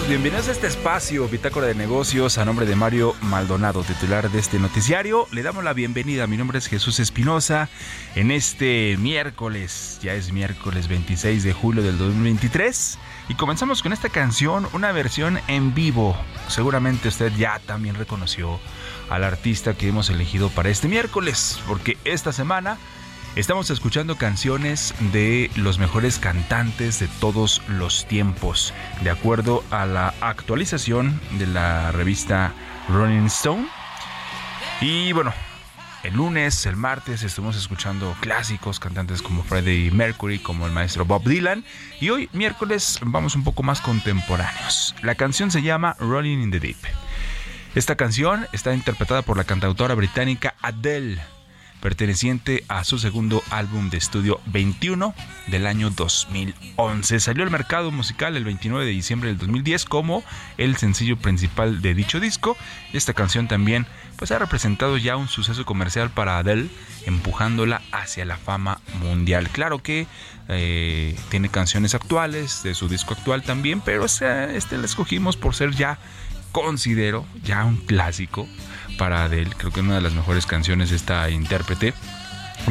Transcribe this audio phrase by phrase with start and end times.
[0.00, 4.58] Bienvenidos a este espacio, Bitácora de Negocios, a nombre de Mario Maldonado, titular de este
[4.58, 5.26] noticiario.
[5.32, 7.68] Le damos la bienvenida, mi nombre es Jesús Espinosa,
[8.14, 12.98] en este miércoles, ya es miércoles 26 de julio del 2023,
[13.28, 16.16] y comenzamos con esta canción, una versión en vivo.
[16.48, 18.60] Seguramente usted ya también reconoció
[19.10, 22.78] al artista que hemos elegido para este miércoles, porque esta semana
[23.34, 30.12] Estamos escuchando canciones de los mejores cantantes de todos los tiempos, de acuerdo a la
[30.20, 32.52] actualización de la revista
[32.90, 33.66] Rolling Stone.
[34.82, 35.32] Y bueno,
[36.02, 41.24] el lunes, el martes estuvimos escuchando clásicos, cantantes como Freddie Mercury, como el maestro Bob
[41.24, 41.64] Dylan.
[42.02, 44.94] Y hoy, miércoles, vamos un poco más contemporáneos.
[45.00, 46.76] La canción se llama Rolling in the Deep.
[47.74, 51.18] Esta canción está interpretada por la cantautora británica Adele
[51.82, 55.14] perteneciente a su segundo álbum de estudio 21
[55.48, 57.20] del año 2011.
[57.20, 60.22] Salió al mercado musical el 29 de diciembre del 2010 como
[60.58, 62.56] el sencillo principal de dicho disco.
[62.92, 63.86] Esta canción también
[64.16, 66.70] pues ha representado ya un suceso comercial para Adele,
[67.04, 69.48] empujándola hacia la fama mundial.
[69.50, 70.06] Claro que
[70.48, 75.56] eh, tiene canciones actuales de su disco actual también, pero este, este lo escogimos por
[75.56, 75.98] ser ya
[76.52, 78.46] considero ya un clásico
[79.02, 79.50] para Adele.
[79.56, 81.92] Creo que una de las mejores canciones esta intérprete,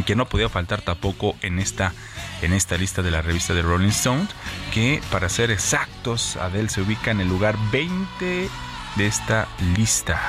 [0.06, 1.92] que no podía faltar tampoco en esta
[2.42, 4.28] en esta lista de la revista de Rolling Stone,
[4.74, 8.50] que para ser exactos, Adele se ubica en el lugar 20
[8.96, 10.22] de esta lista.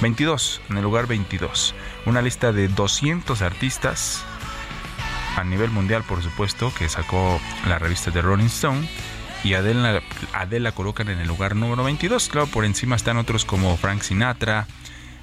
[0.00, 1.74] 22, en el lugar 22.
[2.06, 4.22] Una lista de 200 artistas
[5.36, 8.88] a nivel mundial, por supuesto, que sacó la revista de Rolling Stone.
[9.42, 10.02] Y Adele,
[10.34, 12.28] Adele la colocan en el lugar número 22.
[12.28, 14.68] Claro, por encima están otros como Frank Sinatra.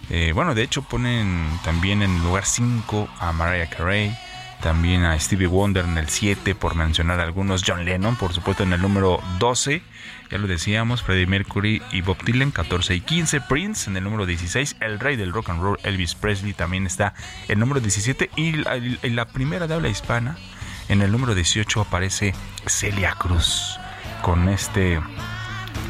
[0.09, 4.15] Eh, bueno, de hecho ponen también en lugar 5 a Mariah Carey
[4.61, 8.73] también a Stevie Wonder en el 7, por mencionar algunos, John Lennon, por supuesto, en
[8.73, 9.81] el número 12,
[10.29, 14.25] ya lo decíamos, Freddie Mercury y Bob Dylan, 14 y 15, Prince en el número
[14.25, 17.13] 16, el rey del rock and roll, Elvis Presley, también está
[17.47, 18.55] en el número 17, y
[19.01, 20.37] en la primera de habla hispana,
[20.89, 22.33] en el número 18 aparece
[22.65, 23.79] Celia Cruz,
[24.21, 24.99] con este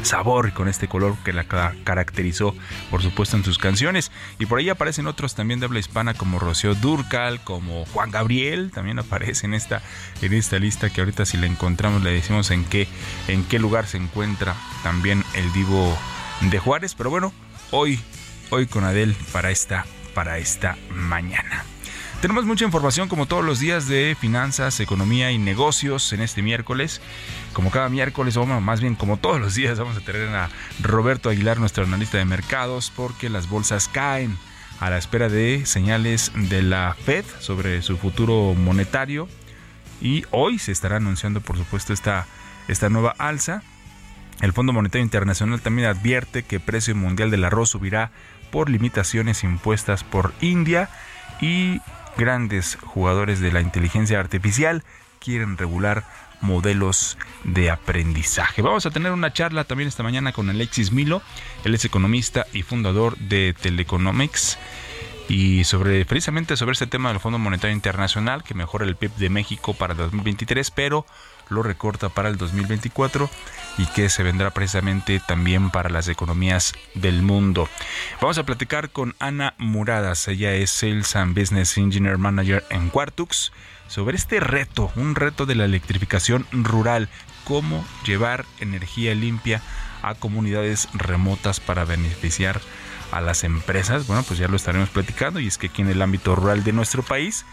[0.02, 2.54] sabor y con este color que la caracterizó,
[2.90, 4.10] por supuesto, en sus canciones.
[4.38, 8.70] Y por ahí aparecen otros también de habla hispana como Rocío Durcal, como Juan Gabriel,
[8.72, 9.82] también aparece en esta,
[10.22, 12.88] en esta lista que ahorita si la encontramos le decimos en qué,
[13.28, 15.96] en qué lugar se encuentra también el divo
[16.40, 16.94] de Juárez.
[16.94, 17.32] Pero bueno,
[17.70, 18.00] hoy,
[18.50, 21.64] hoy con Adel para esta, para esta mañana.
[22.20, 27.00] Tenemos mucha información como todos los días de finanzas, economía y negocios en este miércoles.
[27.54, 30.50] Como cada miércoles, o más bien como todos los días, vamos a tener a
[30.82, 34.36] Roberto Aguilar, nuestro analista de mercados, porque las bolsas caen
[34.80, 39.26] a la espera de señales de la Fed sobre su futuro monetario.
[40.02, 42.26] Y hoy se estará anunciando, por supuesto, esta,
[42.68, 43.62] esta nueva alza.
[44.42, 48.10] El Fondo Monetario Internacional también advierte que el precio mundial del arroz subirá
[48.50, 50.90] por limitaciones impuestas por India
[51.40, 51.80] y
[52.20, 54.84] grandes jugadores de la inteligencia artificial
[55.20, 56.04] quieren regular
[56.42, 58.60] modelos de aprendizaje.
[58.60, 61.22] Vamos a tener una charla también esta mañana con Alexis Milo,
[61.64, 64.58] él es economista y fundador de Teleconomics
[65.28, 69.30] y sobre precisamente sobre este tema del Fondo Monetario Internacional que mejora el PIB de
[69.30, 71.06] México para 2023, pero
[71.50, 73.28] lo recorta para el 2024
[73.78, 77.68] y que se vendrá precisamente también para las economías del mundo.
[78.20, 83.52] Vamos a platicar con Ana Muradas, ella es Sales and Business Engineer Manager en Quartux,
[83.88, 87.08] sobre este reto, un reto de la electrificación rural,
[87.44, 89.60] cómo llevar energía limpia
[90.02, 92.60] a comunidades remotas para beneficiar
[93.10, 94.06] a las empresas.
[94.06, 96.72] Bueno, pues ya lo estaremos platicando y es que aquí en el ámbito rural de
[96.72, 97.44] nuestro país,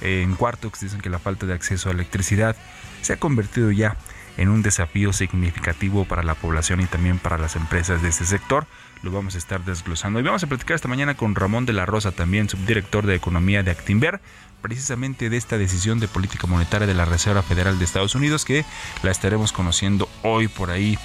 [0.00, 2.56] en Quartux dicen que la falta de acceso a electricidad
[3.04, 3.96] se ha convertido ya
[4.36, 8.66] en un desafío significativo para la población y también para las empresas de este sector.
[9.02, 10.18] Lo vamos a estar desglosando.
[10.18, 13.62] Y vamos a platicar esta mañana con Ramón de la Rosa, también subdirector de Economía
[13.62, 14.20] de Actinver,
[14.62, 18.64] precisamente de esta decisión de política monetaria de la Reserva Federal de Estados Unidos, que
[19.02, 20.98] la estaremos conociendo hoy por ahí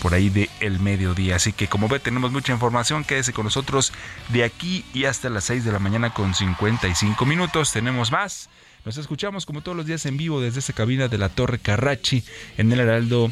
[0.00, 1.36] por ahí de el mediodía.
[1.36, 3.92] Así que como ve tenemos mucha información, quédese con nosotros
[4.30, 7.70] de aquí y hasta las 6 de la mañana con 55 minutos.
[7.70, 8.50] Tenemos más.
[8.84, 12.24] Nos escuchamos como todos los días en vivo desde esa cabina de la Torre Carrachi
[12.58, 13.30] en el Heraldo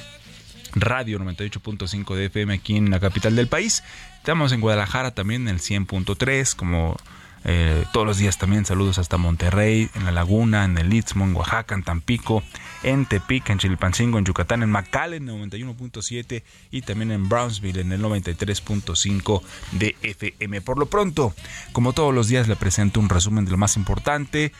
[0.74, 3.82] Radio 98.5 de FM aquí en la capital del país.
[4.18, 6.96] Estamos en Guadalajara también en el 100.3 como
[7.42, 11.34] eh, todos los días también saludos hasta Monterrey, en La Laguna, en el Istmo, en
[11.34, 12.44] Oaxaca, en Tampico,
[12.84, 18.02] en Tepic, en Chilpancingo, en Yucatán, en McAllen 91.7 y también en Brownsville en el
[18.02, 19.42] 93.5
[19.72, 20.60] de FM.
[20.60, 21.34] Por lo pronto,
[21.72, 24.52] como todos los días le presento un resumen de lo más importante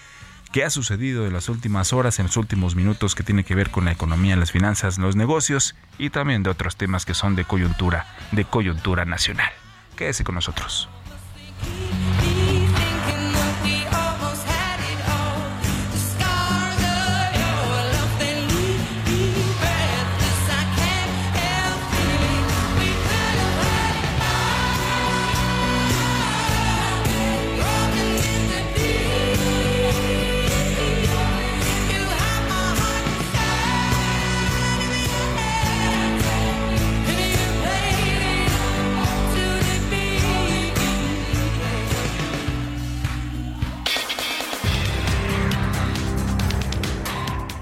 [0.52, 3.70] que ha sucedido en las últimas horas, en los últimos minutos que tiene que ver
[3.70, 7.44] con la economía, las finanzas, los negocios y también de otros temas que son de
[7.44, 9.50] coyuntura, de coyuntura nacional.
[9.96, 10.88] Quédese con nosotros.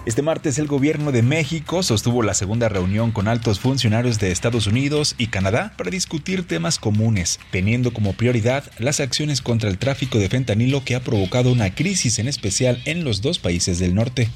[0.09, 4.67] Este martes el gobierno de México sostuvo la segunda reunión con altos funcionarios de Estados
[4.67, 10.19] Unidos y Canadá para discutir temas comunes, teniendo como prioridad las acciones contra el tráfico
[10.19, 14.31] de fentanilo que ha provocado una crisis en especial en los dos países del norte.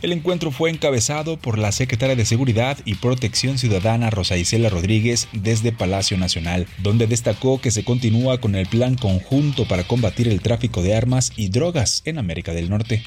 [0.00, 5.26] El encuentro fue encabezado por la secretaria de Seguridad y Protección Ciudadana Rosa Isela Rodríguez
[5.32, 10.40] desde Palacio Nacional, donde destacó que se continúa con el plan conjunto para combatir el
[10.40, 13.02] tráfico de armas y drogas en América del Norte.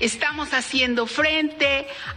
[0.00, 1.49] Estamos haciendo frente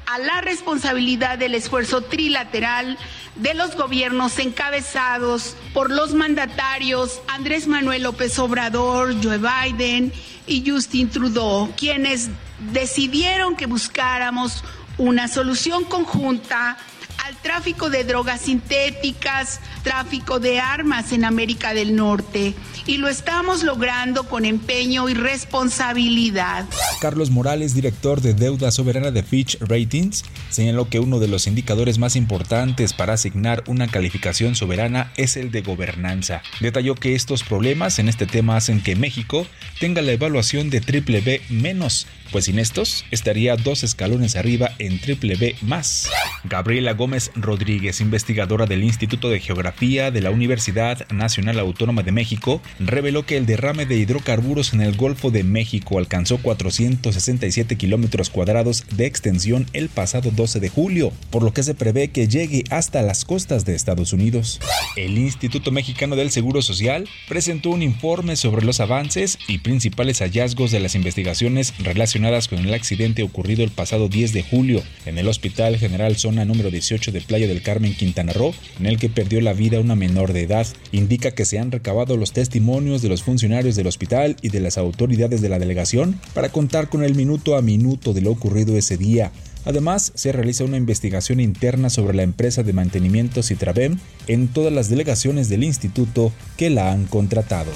[0.06, 2.98] a la responsabilidad del esfuerzo trilateral
[3.36, 10.13] de los gobiernos encabezados por los mandatarios Andrés Manuel López Obrador, Joe Biden,
[10.46, 12.30] y Justin Trudeau, quienes
[12.72, 14.63] decidieron que buscáramos
[14.98, 16.78] una solución conjunta
[17.25, 22.54] al tráfico de drogas sintéticas, tráfico de armas en América del Norte
[22.86, 26.66] y lo estamos logrando con empeño y responsabilidad.
[27.00, 31.98] Carlos Morales, director de deuda soberana de Fitch Ratings, señaló que uno de los indicadores
[31.98, 36.42] más importantes para asignar una calificación soberana es el de gobernanza.
[36.60, 39.46] Detalló que estos problemas en este tema hacen que México
[39.80, 45.00] tenga la evaluación de triple B menos, pues sin estos estaría dos escalones arriba en
[45.00, 46.10] triple B más.
[46.44, 52.60] Gabriela Gómez Rodríguez, investigadora del Instituto de Geografía de la Universidad Nacional Autónoma de México,
[52.80, 58.84] reveló que el derrame de hidrocarburos en el Golfo de México alcanzó 467 kilómetros cuadrados
[58.90, 63.04] de extensión el pasado 12 de julio, por lo que se prevé que llegue hasta
[63.04, 64.60] las costas de Estados Unidos.
[64.96, 70.72] El Instituto Mexicano del Seguro Social presentó un informe sobre los avances y principales hallazgos
[70.72, 75.27] de las investigaciones relacionadas con el accidente ocurrido el pasado 10 de julio en el
[75.27, 79.42] Hospital General Zona número 18 de Playa del Carmen, Quintana Roo, en el que perdió
[79.42, 80.65] la vida una menor de edad.
[80.94, 84.77] Indica que se han recabado los testimonios de los funcionarios del hospital y de las
[84.77, 88.96] autoridades de la delegación para contar con el minuto a minuto de lo ocurrido ese
[88.96, 89.34] día.
[89.65, 94.89] Además, se realiza una investigación interna sobre la empresa de mantenimiento Citravem en todas las
[94.89, 97.72] delegaciones del instituto que la han contratado.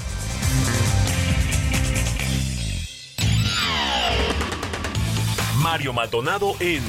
[5.77, 6.81] Mario Maldonado en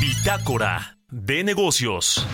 [0.00, 2.24] Bitácora de Negocios.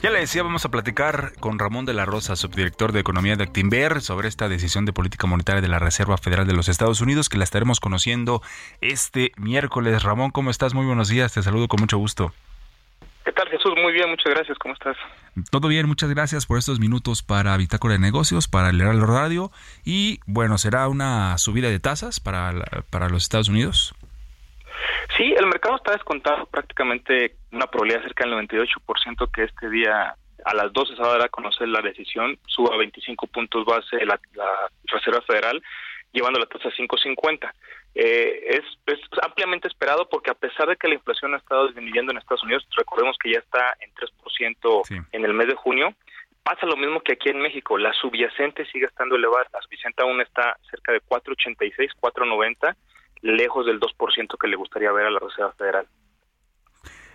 [0.00, 3.42] Ya le decía, vamos a platicar con Ramón de la Rosa, subdirector de Economía de
[3.42, 7.28] Actinver, sobre esta decisión de política monetaria de la Reserva Federal de los Estados Unidos,
[7.28, 8.42] que la estaremos conociendo
[8.80, 10.04] este miércoles.
[10.04, 10.72] Ramón, ¿cómo estás?
[10.72, 12.32] Muy buenos días, te saludo con mucho gusto.
[13.24, 13.72] ¿Qué tal, Jesús?
[13.82, 14.58] Muy bien, muchas gracias.
[14.58, 14.96] ¿Cómo estás?
[15.50, 19.50] Todo bien, muchas gracias por estos minutos para Bitácora de Negocios, para el Heraldo Radio.
[19.84, 22.52] Y bueno, ¿será una subida de tasas para,
[22.90, 23.94] para los Estados Unidos?
[25.16, 30.54] Sí, el mercado está descontado prácticamente una probabilidad cerca del 98% que este día a
[30.54, 34.18] las 12 se va a dar a conocer la decisión, suba 25 puntos base la,
[34.84, 35.62] Reserva Federal,
[36.12, 37.52] llevando la tasa a 5.50.
[37.94, 42.12] Eh, es, es, ampliamente esperado porque a pesar de que la inflación ha estado disminuyendo
[42.12, 45.94] en Estados Unidos, recordemos que ya está en 3% en el mes de junio,
[46.42, 50.20] pasa lo mismo que aquí en México, la subyacente sigue estando elevada, la subyacente aún
[50.20, 52.76] está cerca de 4.86, 4.90
[53.22, 55.86] lejos del 2% que le gustaría ver a la Reserva Federal.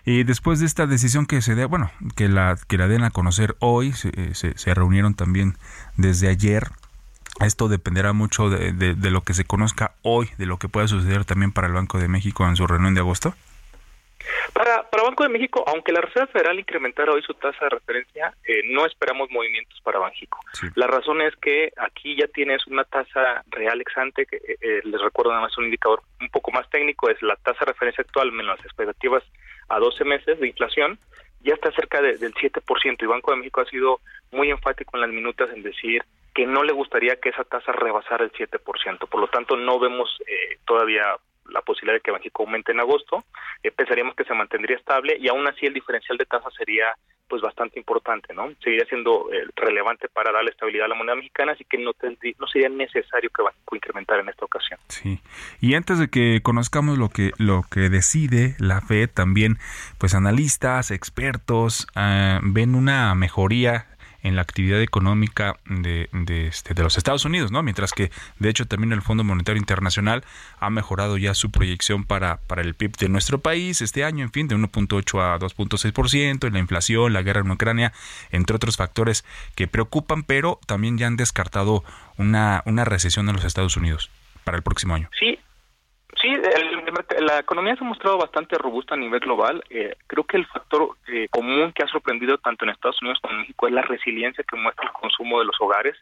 [0.06, 3.10] Y después de esta decisión que se dé, bueno, que la, que la den a
[3.10, 5.56] conocer hoy, se, se, reunieron también
[5.98, 6.68] desde ayer.
[7.42, 11.26] Esto dependerá mucho de, de, lo que se conozca hoy, de lo que pueda suceder
[11.26, 13.34] también para el Banco de México en su reunión de agosto.
[14.54, 18.34] Para, para Banco de México, aunque la Reserva Federal incrementara hoy su tasa de referencia,
[18.46, 20.40] eh, no esperamos movimientos para Banjico.
[20.76, 25.02] La razón es que aquí ya tienes una tasa real exante, que eh, eh, les
[25.02, 28.32] recuerdo nada más un indicador un poco más técnico, es la tasa de referencia actual
[28.32, 29.24] menos las expectativas
[29.68, 30.98] a 12 meses de inflación,
[31.42, 34.00] ya está cerca del 7% y Banco de México ha sido
[34.32, 36.04] muy enfático en las minutas en decir
[36.36, 39.08] que no le gustaría que esa tasa rebasara el 7%.
[39.10, 40.10] Por lo tanto, no vemos
[40.66, 41.18] todavía
[41.50, 43.24] la posibilidad de que Banxico aumente en agosto,
[43.64, 46.94] eh, pensaríamos que se mantendría estable y aún así el diferencial de tasa sería
[47.28, 48.52] pues bastante importante, ¿no?
[48.64, 51.92] Seguiría siendo eh, relevante para darle estabilidad a la moneda mexicana, así que no,
[52.40, 54.80] no sería necesario que Banxico incrementara en esta ocasión.
[54.90, 55.20] Sí.
[55.60, 59.58] Y antes de que conozcamos lo que lo que decide la Fed, también
[59.98, 63.88] pues analistas, expertos ah, ven una mejoría
[64.26, 67.62] en la actividad económica de, de, este, de los Estados Unidos, ¿no?
[67.62, 70.24] Mientras que, de hecho, también el Fondo Monetario Internacional
[70.60, 74.32] ha mejorado ya su proyección para, para el PIB de nuestro país este año, en
[74.32, 77.94] fin, de 1.8 a 2.6%, y la inflación, la guerra en Ucrania,
[78.32, 81.84] entre otros factores que preocupan, pero también ya han descartado
[82.18, 84.10] una, una recesión en los Estados Unidos
[84.44, 85.08] para el próximo año.
[85.20, 85.38] Sí,
[86.26, 86.32] Sí,
[87.20, 89.64] la economía se ha mostrado bastante robusta a nivel global.
[89.70, 93.36] Eh, creo que el factor eh, común que ha sorprendido tanto en Estados Unidos como
[93.36, 95.96] en México es la resiliencia que muestra el consumo de los hogares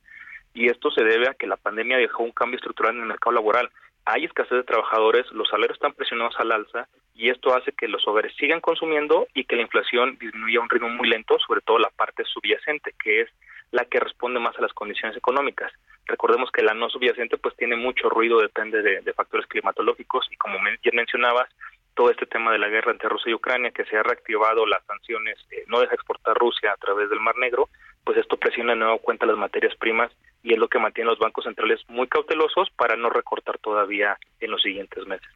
[0.53, 3.33] y esto se debe a que la pandemia dejó un cambio estructural en el mercado
[3.33, 3.69] laboral.
[4.05, 8.07] Hay escasez de trabajadores, los salarios están presionados al alza y esto hace que los
[8.07, 11.79] hogares sigan consumiendo y que la inflación disminuya a un ritmo muy lento, sobre todo
[11.79, 13.29] la parte subyacente, que es
[13.71, 15.73] la que responde más a las condiciones económicas.
[16.05, 20.57] Recordemos que la no subyacente pues tiene mucho ruido, depende de, factores climatológicos y como
[20.83, 21.49] ya mencionabas,
[21.95, 24.83] todo este tema de la guerra entre Rusia y Ucrania, que se ha reactivado las
[24.85, 27.69] sanciones, eh, no deja exportar Rusia a través del Mar Negro,
[28.03, 31.19] pues esto presiona de nuevo cuenta las materias primas y es lo que mantiene los
[31.19, 35.29] bancos centrales muy cautelosos para no recortar todavía en los siguientes meses.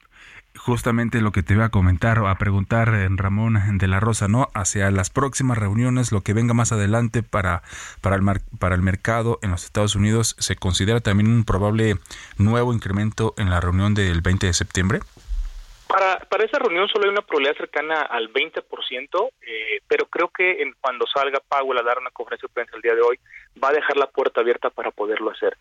[0.57, 4.27] Justamente lo que te iba a comentar a preguntar, en eh, Ramón de la Rosa,
[4.27, 4.47] ¿no?
[4.53, 7.63] Hacia las próximas reuniones, lo que venga más adelante para,
[8.01, 8.23] para, el,
[8.59, 11.95] para el mercado en los Estados Unidos, ¿se considera también un probable
[12.37, 14.99] nuevo incremento en la reunión del 20 de septiembre?
[15.87, 20.61] Para, para esa reunión solo hay una probabilidad cercana al 20%, eh, pero creo que
[20.61, 23.17] en, cuando salga Powell a dar una conferencia de prensa el día de hoy,
[23.63, 25.57] va a dejar la puerta abierta para poderlo hacer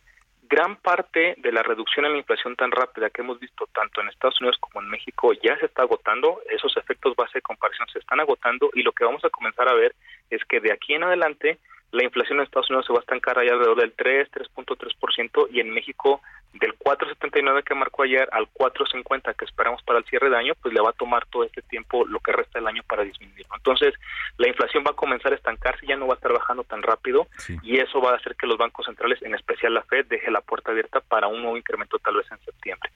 [0.49, 4.09] gran parte de la reducción en la inflación tan rápida que hemos visto tanto en
[4.09, 7.99] Estados Unidos como en México ya se está agotando, esos efectos base de comparación se
[7.99, 9.95] están agotando y lo que vamos a comenzar a ver
[10.31, 11.59] es que de aquí en adelante
[11.93, 15.61] la inflación en Estados Unidos se va a estancar allá alrededor del 3, 3.3% y
[15.61, 16.21] en México
[16.55, 20.75] del 4.79 que marcó ayer al 4.50 que esperamos para el cierre de año, pues
[20.75, 23.47] le va a tomar todo este tiempo lo que resta del año para disminuir.
[23.55, 23.95] Entonces,
[24.39, 27.27] la inflación va a comenzar a estancarse, ya no va a estar bajando tan rápido
[27.63, 30.41] y eso va a hacer que los bancos centrales, en especial la Fed, deje la
[30.41, 32.91] puerta abierta para un nuevo incremento tal vez en septiembre.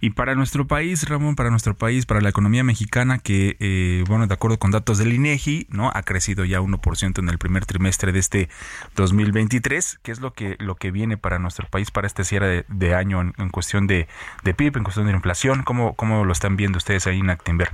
[0.00, 4.26] Y para nuestro país, Ramón, para nuestro país, para la economía mexicana, que, eh, bueno,
[4.26, 5.90] de acuerdo con datos del INEGI, ¿no?
[5.94, 8.48] Ha crecido ya 1% en el primer trimestre de este
[8.96, 9.98] 2023.
[10.02, 13.20] ¿Qué es lo que, lo que viene para nuestro país para este cierre de, año
[13.20, 14.08] en, cuestión de,
[14.44, 15.62] de, PIB, en cuestión de inflación?
[15.62, 17.70] ¿Cómo, ¿Cómo lo están viendo ustedes ahí en Actinver?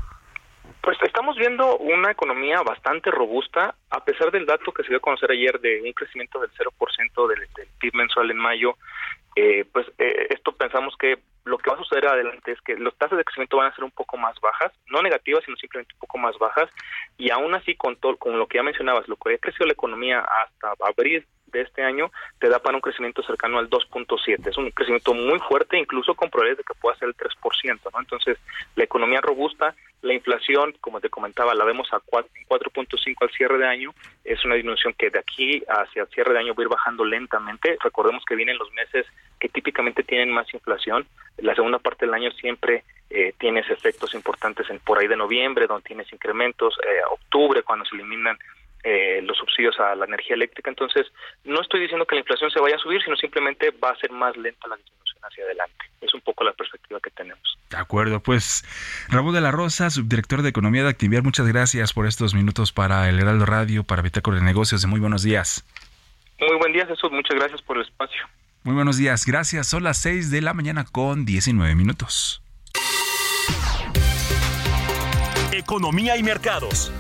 [0.82, 5.00] Pues estamos viendo una economía bastante robusta, a pesar del dato que se dio a
[5.00, 8.76] conocer ayer de un crecimiento del 0% del, del PIB mensual en mayo.
[9.34, 12.94] Eh, pues eh, esto pensamos que lo que va a suceder adelante es que las
[12.96, 16.00] tasas de crecimiento van a ser un poco más bajas, no negativas, sino simplemente un
[16.00, 16.70] poco más bajas,
[17.18, 19.74] y aún así, con, todo, con lo que ya mencionabas, lo que ha crecido la
[19.74, 24.49] economía hasta abril de este año, te da para un crecimiento cercano al 2.7.
[24.49, 28.00] Es un crecimiento muy fuerte, incluso con probabilidades de que pueda ser el 3%, ¿no?
[28.00, 28.38] Entonces,
[28.76, 33.66] la economía robusta, la inflación, como te comentaba, la vemos a 4.5 al cierre de
[33.66, 33.94] año,
[34.25, 37.04] es una disminución que de aquí hacia el cierre de año va a ir bajando
[37.04, 37.78] lentamente.
[37.82, 39.06] Recordemos que vienen los meses
[39.40, 41.06] que típicamente tienen más inflación,
[41.38, 45.66] la segunda parte del año siempre eh, tienes efectos importantes en por ahí de noviembre,
[45.66, 48.38] donde tienes incrementos, eh, octubre, cuando se eliminan
[48.84, 50.68] eh, los subsidios a la energía eléctrica.
[50.70, 51.06] Entonces,
[51.44, 54.12] no estoy diciendo que la inflación se vaya a subir, sino simplemente va a ser
[54.12, 55.86] más lenta la disminución hacia adelante.
[56.02, 57.58] Es un poco la perspectiva que tenemos.
[57.70, 58.62] De acuerdo, pues
[59.08, 63.08] Ramón de la Rosa, subdirector de Economía de Activiar, muchas gracias por estos minutos para
[63.08, 64.84] el Heraldo Radio, para Bitácora de Negocios.
[64.84, 65.64] Muy buenos días.
[66.38, 67.10] Muy buen día, Jesús.
[67.10, 68.20] Muchas gracias por el espacio.
[68.64, 69.66] Muy buenos días, gracias.
[69.66, 72.42] Son las 6 de la mañana con 19 minutos.
[75.52, 76.92] Economía y mercados.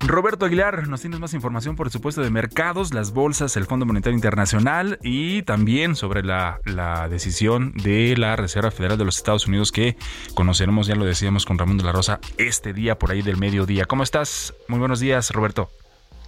[0.00, 4.16] Roberto Aguilar, nos tienes más información, por supuesto, de mercados, las bolsas, el Fondo Monetario
[4.16, 9.70] Internacional y también sobre la, la, decisión de la Reserva Federal de los Estados Unidos
[9.70, 9.96] que
[10.34, 13.84] conoceremos, ya lo decíamos con Ramón de la Rosa, este día por ahí del mediodía.
[13.84, 14.52] ¿Cómo estás?
[14.66, 15.70] Muy buenos días, Roberto.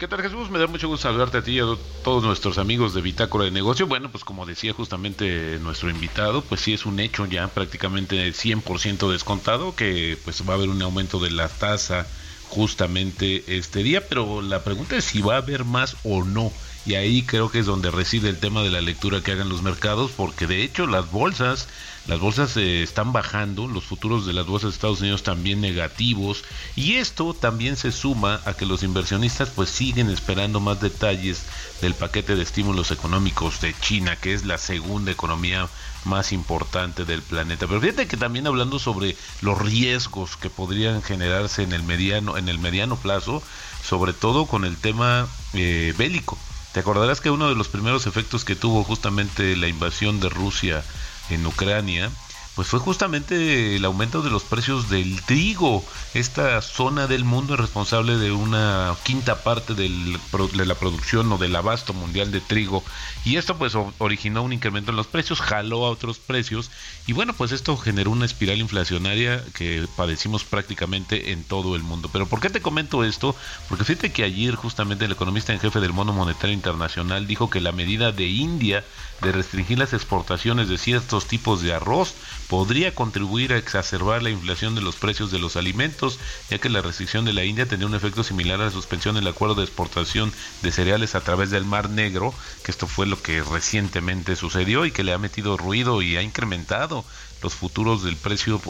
[0.02, 0.50] ¿Qué tal Jesús?
[0.50, 3.52] Me da mucho gusto saludarte a ti y a todos nuestros amigos de Bitácora de
[3.52, 3.86] Negocio.
[3.86, 9.12] Bueno, pues como decía justamente nuestro invitado, pues sí es un hecho ya prácticamente 100%
[9.12, 12.08] descontado que pues va a haber un aumento de la tasa
[12.48, 16.52] justamente este día, pero la pregunta es si va a haber más o no.
[16.84, 19.62] Y ahí creo que es donde reside el tema de la lectura que hagan los
[19.62, 21.68] mercados, porque de hecho las bolsas
[22.08, 26.42] las bolsas eh, están bajando, los futuros de las bolsas de Estados Unidos también negativos
[26.74, 31.44] y esto también se suma a que los inversionistas pues siguen esperando más detalles
[31.80, 35.68] del paquete de estímulos económicos de China, que es la segunda economía
[36.04, 37.68] más importante del planeta.
[37.68, 42.48] Pero fíjate que también hablando sobre los riesgos que podrían generarse en el mediano en
[42.48, 43.42] el mediano plazo,
[43.84, 46.36] sobre todo con el tema eh, bélico.
[46.72, 50.82] Te acordarás que uno de los primeros efectos que tuvo justamente la invasión de Rusia
[51.30, 52.11] en Ucrania,
[52.54, 55.82] pues fue justamente el aumento de los precios del trigo.
[56.12, 61.56] Esta zona del mundo es responsable de una quinta parte de la producción o del
[61.56, 62.85] abasto mundial de trigo.
[63.24, 66.70] Y esto pues originó un incremento en los precios, jaló a otros precios.
[67.06, 72.11] Y bueno, pues esto generó una espiral inflacionaria que padecimos prácticamente en todo el mundo.
[72.12, 73.35] Pero ¿por qué te comento esto?
[73.70, 77.62] Porque fíjate que ayer justamente el economista en jefe del Mono Monetario Internacional dijo que
[77.62, 78.85] la medida de India
[79.22, 82.14] de restringir las exportaciones de ciertos tipos de arroz
[82.48, 86.18] podría contribuir a exacerbar la inflación de los precios de los alimentos,
[86.50, 89.28] ya que la restricción de la India tendría un efecto similar a la suspensión del
[89.28, 93.42] acuerdo de exportación de cereales a través del Mar Negro, que esto fue lo que
[93.42, 97.04] recientemente sucedió y que le ha metido ruido y ha incrementado
[97.42, 98.61] los futuros del precio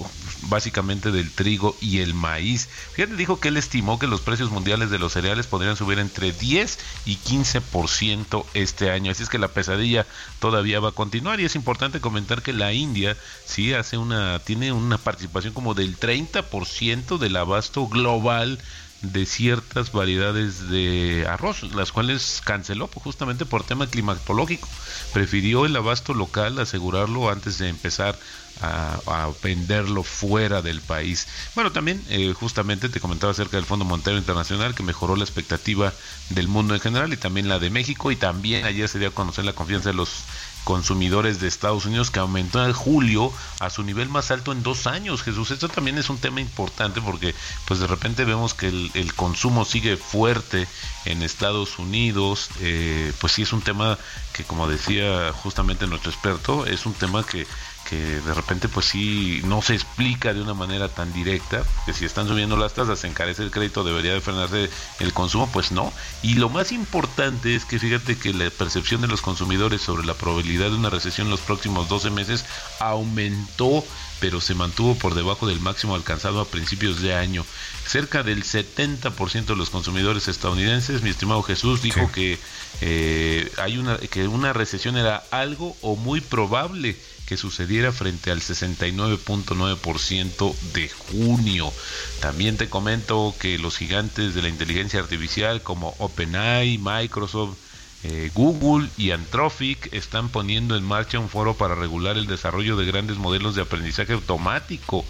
[0.42, 2.68] básicamente del trigo y el maíz.
[2.92, 6.32] Fíjate, dijo que él estimó que los precios mundiales de los cereales podrían subir entre
[6.32, 9.10] 10 y 15% este año.
[9.10, 10.06] Así es que la pesadilla
[10.40, 14.72] todavía va a continuar y es importante comentar que la India sí hace una tiene
[14.72, 18.58] una participación como del 30% del abasto global
[19.02, 24.68] de ciertas variedades de arroz, las cuales canceló justamente por tema climatológico.
[25.12, 28.16] Prefirió el abasto local, asegurarlo antes de empezar
[28.62, 31.26] a, venderlo fuera del país.
[31.54, 35.92] Bueno, también eh, justamente te comentaba acerca del Fondo Monetario Internacional que mejoró la expectativa
[36.30, 39.12] del mundo en general y también la de México y también ayer se dio a
[39.12, 40.24] conocer la confianza de los
[40.64, 44.86] consumidores de Estados Unidos que aumentó en julio a su nivel más alto en dos
[44.86, 45.22] años.
[45.22, 47.34] Jesús, esto también es un tema importante porque
[47.66, 50.66] pues de repente vemos que el, consumo sigue fuerte
[51.04, 52.50] en Estados Unidos.
[52.60, 53.98] Eh, pues sí es un tema
[54.32, 57.46] que como decía justamente nuestro experto, es un tema que
[57.88, 62.04] que de repente pues sí no se explica de una manera tan directa, que si
[62.04, 65.92] están subiendo las tasas, se encarece el crédito, debería de frenarse el consumo, pues no.
[66.22, 70.14] Y lo más importante es que fíjate que la percepción de los consumidores sobre la
[70.14, 72.44] probabilidad de una recesión en los próximos 12 meses
[72.78, 73.84] aumentó,
[74.20, 77.44] pero se mantuvo por debajo del máximo alcanzado a principios de año.
[77.86, 82.38] Cerca del 70% de los consumidores estadounidenses, mi estimado Jesús, dijo que
[82.80, 86.96] eh, hay una que una recesión era algo o muy probable
[87.36, 91.72] sucediera frente al 69.9% de junio.
[92.20, 97.56] También te comento que los gigantes de la inteligencia artificial como OpenAI, Microsoft,
[98.04, 102.86] eh, Google y Anthropic están poniendo en marcha un foro para regular el desarrollo de
[102.86, 105.04] grandes modelos de aprendizaje automático.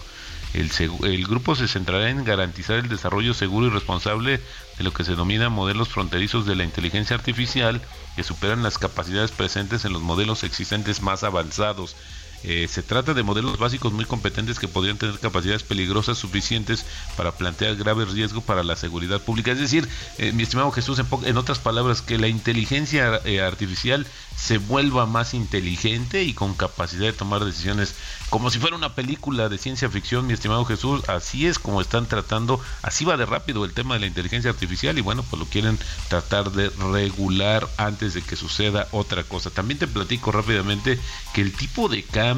[0.53, 4.39] El, grupo se centrará en garantizar el desarrollo seguro y responsable
[4.83, 7.81] de lo que se denomina modelos fronterizos de la inteligencia artificial
[8.17, 11.95] que superan las capacidades presentes en los modelos existentes más avanzados.
[12.43, 17.31] Eh, se trata de modelos básicos muy competentes que podrían tener capacidades peligrosas suficientes para
[17.31, 19.51] plantear graves riesgos para la seguridad pública.
[19.51, 24.57] Es decir, eh, mi estimado Jesús, en, otras palabras, que la inteligencia eh, artificial se
[24.57, 27.95] vuelva más inteligente y con capacidad de tomar decisiones
[28.29, 32.07] como si fuera una película de ciencia ficción, mi estimado Jesús, así es como están
[32.07, 35.45] tratando, así va de rápido el tema de la inteligencia artificial y bueno, pues lo
[35.45, 35.77] quieren
[36.09, 39.51] tratar de regular antes de que suceda otra cosa.
[39.51, 40.99] También te platico rápidamente
[41.35, 42.32] que el tipo de cambio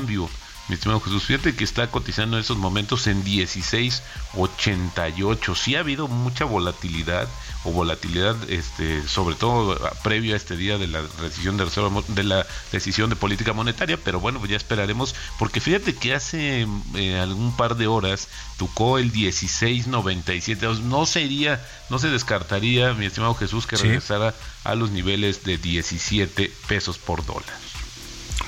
[0.68, 5.56] mi estimado Jesús, fíjate que está cotizando en estos momentos en 16.88.
[5.56, 7.28] Sí ha habido mucha volatilidad
[7.66, 12.24] o volatilidad, este, sobre todo previo a este día de la decisión de reserva, de
[12.24, 17.20] la decisión de política monetaria, pero bueno, pues ya esperaremos, porque fíjate que hace eh,
[17.20, 18.28] algún par de horas
[18.58, 20.80] tocó el 16.97.
[20.80, 26.52] No sería, no se descartaría, mi estimado Jesús, que regresara a los niveles de 17
[26.68, 27.65] pesos por dólar.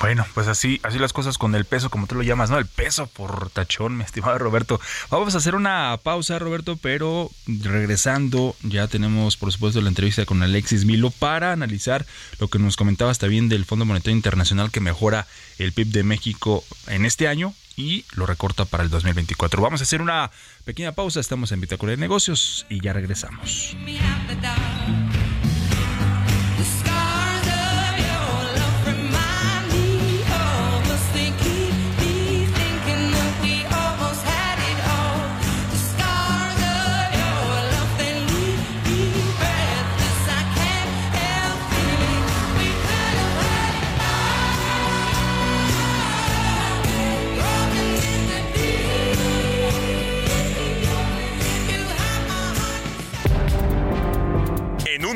[0.00, 2.58] Bueno, pues así, así las cosas con el peso, como tú lo llamas, ¿no?
[2.58, 4.80] El peso por tachón, mi estimado Roberto.
[5.10, 10.42] Vamos a hacer una pausa, Roberto, pero regresando, ya tenemos, por supuesto, la entrevista con
[10.42, 12.06] Alexis Milo para analizar
[12.38, 15.26] lo que nos comentabas también del Fondo Monetario Internacional que mejora
[15.58, 19.62] el PIB de México en este año y lo recorta para el 2024.
[19.62, 20.30] Vamos a hacer una
[20.64, 23.76] pequeña pausa, estamos en Bitácora de Negocios y ya regresamos.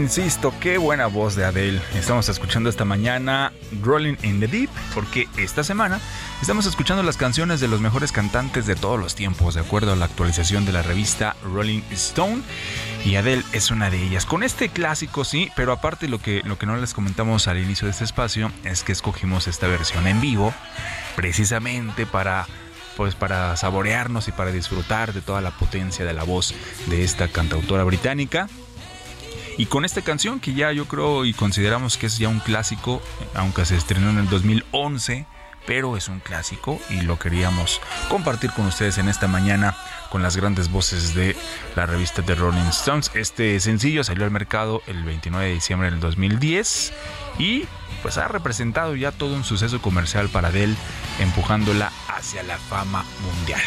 [0.00, 1.78] Insisto, qué buena voz de Adele.
[1.94, 6.00] Estamos escuchando esta mañana Rolling in the Deep, porque esta semana
[6.40, 9.96] estamos escuchando las canciones de los mejores cantantes de todos los tiempos, de acuerdo a
[9.96, 12.40] la actualización de la revista Rolling Stone.
[13.04, 14.24] Y Adele es una de ellas.
[14.24, 17.84] Con este clásico, sí, pero aparte lo que, lo que no les comentamos al inicio
[17.84, 20.54] de este espacio es que escogimos esta versión en vivo,
[21.14, 22.46] precisamente para
[22.96, 26.54] pues para saborearnos y para disfrutar de toda la potencia de la voz
[26.86, 28.48] de esta cantautora británica.
[29.56, 33.02] Y con esta canción que ya yo creo y consideramos que es ya un clásico,
[33.34, 35.26] aunque se estrenó en el 2011,
[35.66, 39.76] pero es un clásico y lo queríamos compartir con ustedes en esta mañana
[40.10, 41.36] con las grandes voces de
[41.76, 43.10] la revista de Rolling Stones.
[43.14, 46.92] Este sencillo salió al mercado el 29 de diciembre del 2010
[47.38, 47.64] y
[48.02, 50.74] pues ha representado ya todo un suceso comercial para Adele,
[51.18, 53.60] empujándola hacia la fama mundial.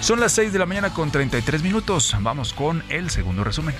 [0.00, 2.16] Son las 6 de la mañana con 33 minutos.
[2.20, 3.74] Vamos con el segundo resumen.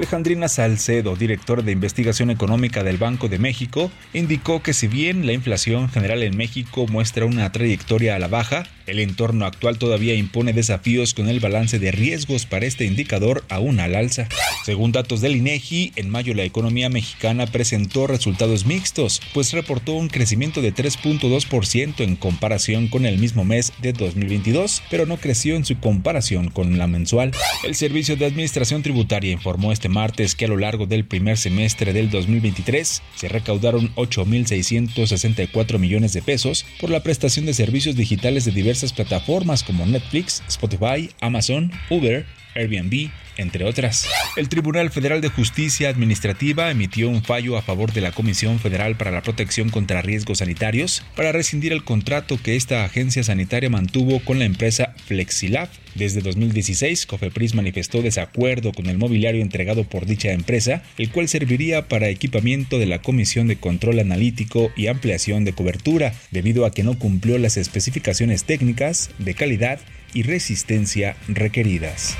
[0.00, 5.34] Alejandrina Salcedo, directora de investigación económica del Banco de México, indicó que si bien la
[5.34, 10.54] inflación general en México muestra una trayectoria a la baja, el entorno actual todavía impone
[10.54, 14.26] desafíos con el balance de riesgos para este indicador aún al alza.
[14.64, 20.08] Según datos del INEGI, en mayo la economía mexicana presentó resultados mixtos, pues reportó un
[20.08, 25.66] crecimiento de 3.2% en comparación con el mismo mes de 2022, pero no creció en
[25.66, 27.32] su comparación con la mensual.
[27.64, 31.92] El Servicio de Administración Tributaria informó este martes que a lo largo del primer semestre
[31.92, 38.52] del 2023 se recaudaron 8.664 millones de pesos por la prestación de servicios digitales de
[38.52, 42.24] diversas plataformas como Netflix, Spotify, Amazon, Uber,
[42.54, 44.08] Airbnb, entre otras.
[44.36, 48.96] El Tribunal Federal de Justicia Administrativa emitió un fallo a favor de la Comisión Federal
[48.96, 54.20] para la Protección contra Riesgos Sanitarios para rescindir el contrato que esta agencia sanitaria mantuvo
[54.20, 55.68] con la empresa Flexilab.
[55.94, 61.88] Desde 2016, Cofepris manifestó desacuerdo con el mobiliario entregado por dicha empresa, el cual serviría
[61.88, 66.84] para equipamiento de la Comisión de Control Analítico y Ampliación de Cobertura, debido a que
[66.84, 69.80] no cumplió las especificaciones técnicas, de calidad
[70.12, 72.16] y resistencia requeridas.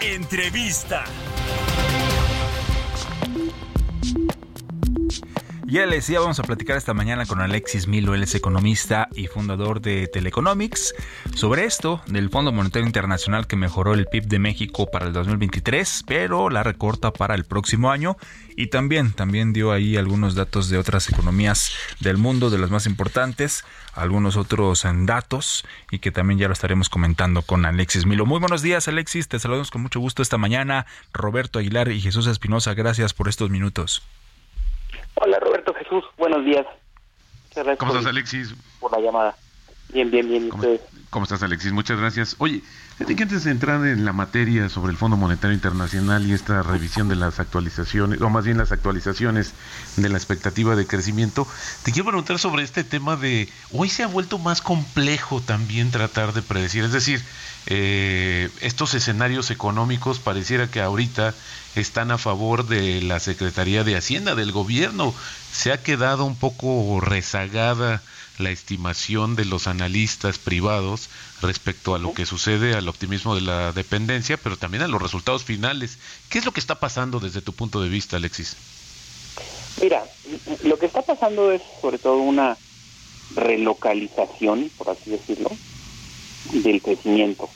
[0.00, 1.04] Entrevista.
[5.72, 9.26] Ya les decía, vamos a platicar esta mañana con Alexis Milo, él es economista y
[9.26, 10.94] fundador de Teleconomics,
[11.34, 16.04] sobre esto del Fondo Monetario Internacional que mejoró el PIB de México para el 2023,
[16.06, 18.18] pero la recorta para el próximo año.
[18.54, 22.84] Y también, también dio ahí algunos datos de otras economías del mundo, de las más
[22.84, 28.26] importantes, algunos otros datos y que también ya lo estaremos comentando con Alexis Milo.
[28.26, 30.84] Muy buenos días, Alexis, te saludamos con mucho gusto esta mañana.
[31.14, 34.02] Roberto Aguilar y Jesús Espinosa, gracias por estos minutos.
[35.14, 36.66] Hola Roberto Jesús, buenos días.
[37.78, 38.54] ¿Cómo estás Alexis?
[38.80, 39.36] Por la llamada.
[39.92, 40.48] Bien, bien, bien.
[40.48, 40.64] ¿Cómo,
[41.10, 41.70] cómo estás, Alexis?
[41.70, 42.36] Muchas gracias.
[42.38, 42.62] Oye,
[42.96, 46.62] fíjate que antes de entrar en la materia sobre el Fondo Monetario Internacional y esta
[46.62, 49.52] revisión de las actualizaciones, o más bien las actualizaciones
[49.96, 51.46] de la expectativa de crecimiento,
[51.82, 56.32] te quiero preguntar sobre este tema de, hoy se ha vuelto más complejo también tratar
[56.32, 57.22] de predecir, es decir,
[57.66, 61.34] eh, estos escenarios económicos pareciera que ahorita
[61.76, 65.14] están a favor de la Secretaría de Hacienda, del gobierno.
[65.52, 68.02] Se ha quedado un poco rezagada
[68.38, 71.08] la estimación de los analistas privados
[71.40, 75.44] respecto a lo que sucede al optimismo de la dependencia, pero también a los resultados
[75.44, 75.98] finales.
[76.28, 78.56] ¿Qué es lo que está pasando desde tu punto de vista, Alexis?
[79.80, 80.04] Mira,
[80.64, 82.56] lo que está pasando es sobre todo una
[83.34, 85.50] relocalización, por así decirlo,
[86.44, 87.54] del crecimiento.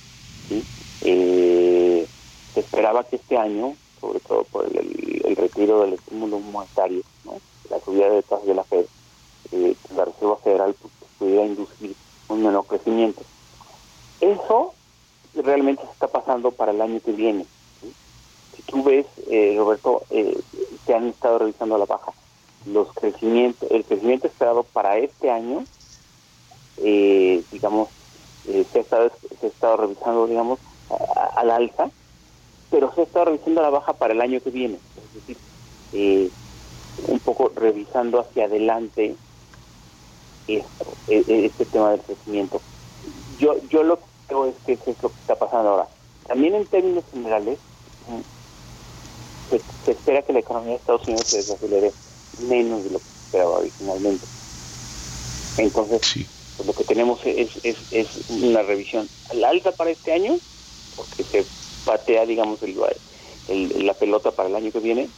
[1.01, 2.09] Eh,
[2.55, 7.03] se esperaba que este año, sobre todo por el, el- retiro del estímulo monetario,
[7.70, 8.87] la subida de tasas de la Fed,
[9.53, 11.96] eh, la Reserva Federal pues, pudiera inducir
[12.29, 13.27] un menor crecimiento.
[14.20, 14.77] Eso
[15.35, 17.49] realmente se está pasando para el año que viene.
[18.57, 20.42] Si tú ves, eh, Roberto, eh,
[20.87, 22.14] se han estado revisando la baja
[22.64, 25.66] los crecimientos, el crecimiento esperado para este año,
[26.79, 27.90] eh, digamos,
[28.46, 31.90] eh, se, ha estado, se ha estado revisando, digamos, a- a- al alza,
[32.70, 34.82] pero se ha estado revisando a la baja para el año que viene.
[34.96, 35.40] Es decir,
[35.92, 36.32] eh,
[36.96, 39.18] un poco revisando hacia adelante
[40.46, 42.62] esto, e- e- este tema del crecimiento.
[43.37, 45.90] Yo, yo lo que creo es que eso es lo que está pasando ahora.
[46.24, 47.61] También en términos generales,
[48.06, 48.20] mm,
[49.50, 51.94] se, se espera que la economía de Estados Unidos se desacelere
[52.38, 54.26] menos de lo que se esperaba originalmente.
[55.56, 56.36] Entonces.
[56.56, 60.40] Pues lo que tenemos es, es, es una revisión al alta para este año,
[60.94, 61.50] porque se
[61.84, 62.78] patea, digamos, el,
[63.46, 65.12] el- la pelota para el año que viene,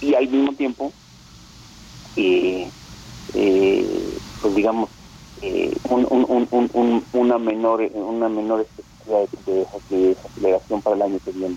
[0.00, 0.94] y al mismo tiempo,
[2.16, 2.72] eh,
[3.34, 4.90] eh, pues digamos,
[5.40, 8.68] eh, un, un, un, un- un- una menor una menor
[9.06, 11.56] de, desaceleración para el año que viene.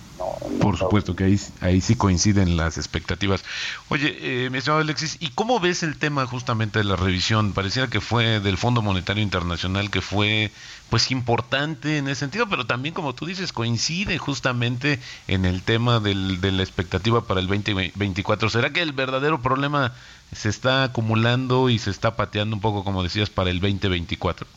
[0.60, 3.44] Por supuesto que ahí, ahí sí coinciden las expectativas.
[3.90, 7.54] Oye, eh, mi estimado Alexis, ¿y cómo ves el tema justamente de la revisión?
[7.54, 10.52] Pareciera que fue del Fondo Monetario Internacional, que fue
[10.90, 16.00] pues importante en ese sentido, pero también como tú dices, coincide justamente en el tema
[16.00, 18.50] del, de la expectativa para el 2024.
[18.50, 19.94] ¿Será que el verdadero problema
[20.34, 24.48] se está acumulando y se está pateando un poco, como decías, para el 2024?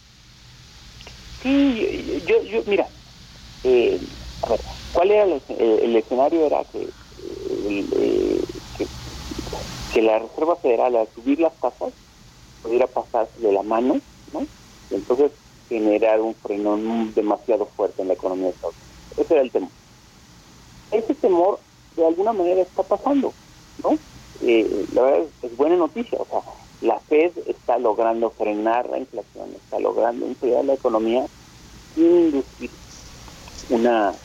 [1.42, 2.90] Sí, yo, yo mira,
[3.64, 4.00] eh,
[4.42, 6.46] a ver, ¿cuál era el, el escenario?
[6.46, 8.90] Era que, eh, el, eh, que,
[9.88, 11.94] que la Reserva Federal al subir las tasas
[12.62, 14.00] pudiera pasar de la mano,
[14.32, 14.42] ¿no?
[14.90, 15.32] Y entonces
[15.68, 18.98] generar un frenón demasiado fuerte en la economía de Estados Unidos.
[19.16, 19.72] Ese era el temor.
[20.90, 23.36] Ese temor de alguna manera está pasando,
[23.82, 23.98] ¿no?
[24.40, 26.42] Eh, la verdad es, es buena noticia, o sea,
[26.80, 31.28] la Fed está logrando frenar la inflación, está logrando enfriar la economía
[31.94, 32.78] sin inducir
[33.68, 34.20] una,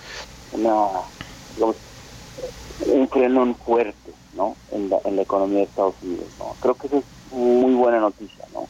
[2.79, 4.57] un frenón fuerte, ¿no?
[4.69, 6.57] En la, en la economía de Estados Unidos, ¿no?
[6.59, 8.69] Creo que eso es muy buena noticia, ¿no?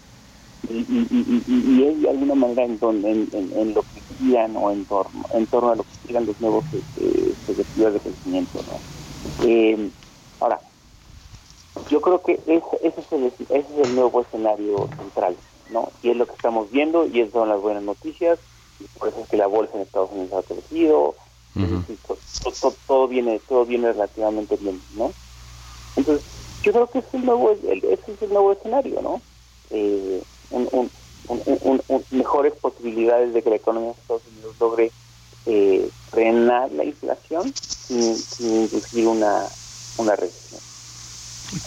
[0.69, 4.71] Y, y, y, y- es de alguna manera en, donde, en, lo que giran o
[4.71, 8.83] en torno, en torno a lo que giran los nuevos este, expectativas de crecimiento, ¿no?
[9.39, 9.93] Eh,
[10.39, 10.61] ahora,
[11.89, 15.93] yo creo que ese, ese, es el, ese es el nuevo escenario central, ¿no?
[16.01, 18.39] Y es lo que estamos viendo y esas son las buenas noticias.
[18.79, 21.15] Y por eso es que la bolsa en Estados Unidos ha crecido.
[21.55, 21.79] es Ujú.
[21.81, 25.13] decir, to- to- to- todo, viene todo viene relativamente bien, ¿no?
[25.95, 26.25] Entonces,
[26.63, 29.21] yo creo que es el nuevo, el- ese es el nuevo escenario, ¿no?
[29.69, 30.91] Eh, un, un,
[31.27, 34.93] un- un- un- mejores posibilidades de que la economía de Estados Unidos logre
[35.45, 37.55] eh, frenar la inflación
[37.87, 39.53] sin, sin inducir una,
[39.97, 40.61] una recesión.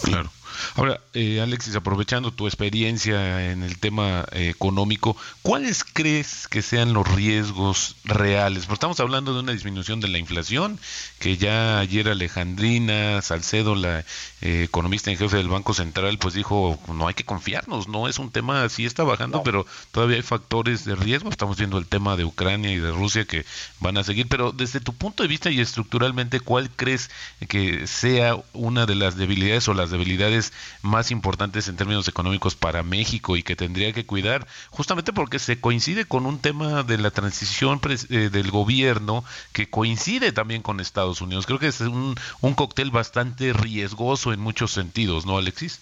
[0.01, 0.36] Claro.
[0.75, 6.93] Ahora, eh, Alexis, aprovechando tu experiencia en el tema eh, económico, ¿cuáles crees que sean
[6.93, 8.65] los riesgos reales?
[8.65, 10.79] Porque estamos hablando de una disminución de la inflación,
[11.19, 14.05] que ya ayer Alejandrina Salcedo, la
[14.41, 18.19] eh, economista en jefe del Banco Central, pues dijo, no hay que confiarnos, no es
[18.19, 21.29] un tema, sí está bajando, pero todavía hay factores de riesgo.
[21.29, 23.45] Estamos viendo el tema de Ucrania y de Rusia que
[23.79, 27.09] van a seguir, pero desde tu punto de vista y estructuralmente, ¿cuál crees
[27.47, 30.46] que sea una de las debilidades o las debilidades
[30.81, 35.59] más importantes en términos económicos para México y que tendría que cuidar, justamente porque se
[35.59, 41.21] coincide con un tema de la transición eh, del gobierno que coincide también con Estados
[41.21, 41.45] Unidos.
[41.45, 45.79] Creo que es un, un cóctel bastante riesgoso en muchos sentidos, ¿no, Alexis?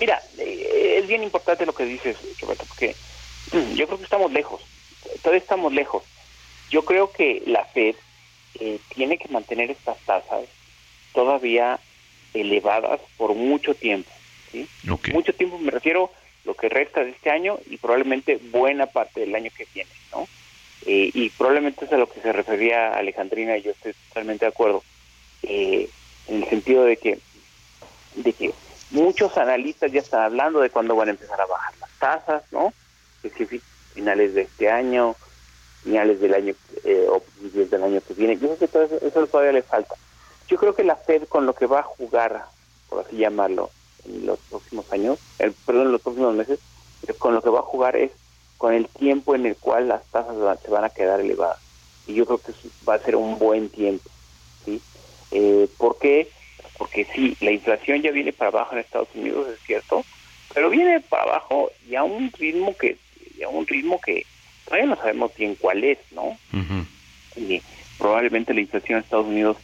[0.00, 2.94] Mira, eh, es bien importante lo que dices, Roberto, porque
[3.74, 4.62] yo creo que estamos lejos,
[5.22, 6.04] todavía estamos lejos.
[6.70, 7.96] Yo creo que la Fed
[8.60, 10.44] eh, tiene que mantener estas tasas
[11.12, 11.80] todavía
[12.40, 14.10] elevadas por mucho tiempo.
[14.50, 14.68] ¿sí?
[15.12, 16.10] Mucho tiempo me refiero
[16.44, 20.26] lo que resta de este año y probablemente buena parte del año que viene, ¿no?
[20.86, 24.50] Eh, y probablemente es a lo que se refería Alejandrina y yo estoy totalmente de
[24.50, 24.82] acuerdo,
[25.42, 25.90] eh,
[26.28, 27.18] en el sentido de que,
[28.14, 28.52] de que
[28.90, 32.72] muchos analistas ya están hablando de cuándo van a empezar a bajar las tasas, ¿no?
[33.22, 33.60] Que si
[33.94, 35.16] finales de este año,
[35.82, 36.54] finales del año
[36.84, 38.34] eh, o del año que viene.
[38.34, 39.94] Yo creo que todo eso, eso todavía le falta.
[40.48, 42.46] Yo creo que la Fed con lo que va a jugar,
[42.88, 43.70] por así llamarlo,
[44.06, 46.58] en los próximos años, el, perdón, en los próximos meses,
[47.06, 48.10] eh, con lo que va a jugar es
[48.56, 51.58] con el tiempo en el cual las tasas se van a quedar elevadas.
[52.06, 52.52] Y yo creo que
[52.88, 54.08] va a ser un buen tiempo.
[54.64, 54.80] ¿sí?
[55.30, 56.30] Eh, ¿Por qué?
[56.78, 60.04] Porque sí, la inflación ya viene para abajo en Estados Unidos, es cierto,
[60.54, 62.96] pero viene para abajo y a un ritmo que,
[63.36, 64.24] y a un ritmo que
[64.64, 66.36] todavía no sabemos bien cuál es, ¿no?
[67.36, 67.62] Y
[67.98, 69.56] probablemente la inflación en Estados Unidos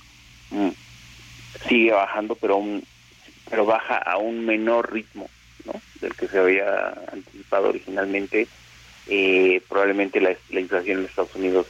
[1.69, 2.63] sigue bajando, pero
[3.51, 5.29] pero baja a un menor ritmo,
[5.65, 5.81] ¿no?
[6.01, 8.49] Del que se había anticipado originalmente.
[9.07, 11.67] Eh, probablemente la, la inflación en Estados Unidos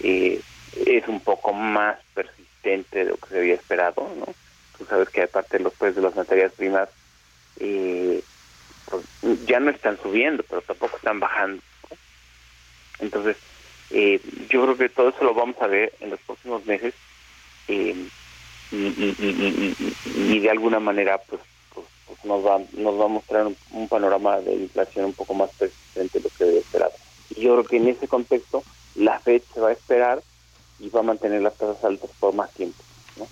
[0.00, 0.38] eh,
[0.86, 4.26] es un poco más persistente de lo que se había esperado, ¿no?
[4.76, 6.88] Tú sabes que aparte los precios de las materias primas
[7.60, 8.22] eh,
[8.90, 9.04] pues,
[9.46, 11.62] ya no están subiendo, pero tampoco están bajando.
[11.90, 11.96] ¿no?
[12.98, 13.36] Entonces,
[13.90, 16.94] eh, yo creo que todo eso lo vamos a ver en los próximos meses
[17.68, 17.94] eh,
[18.74, 21.40] y, de alguna manera pues,
[21.72, 25.50] pues, pues nos va nos va a mostrar un, panorama de inflación un poco más
[25.58, 26.92] persistente de lo que había esperado.
[27.30, 28.62] Y yo creo que en ese contexto
[28.94, 30.22] la Fed se va a esperar
[30.80, 32.82] y va a mantener las tasas altas por más tiempo.